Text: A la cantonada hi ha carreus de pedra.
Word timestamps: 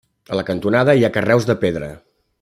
A 0.35 0.37
la 0.37 0.43
cantonada 0.47 0.95
hi 1.01 1.05
ha 1.05 1.11
carreus 1.17 1.45
de 1.51 1.57
pedra. 1.65 1.91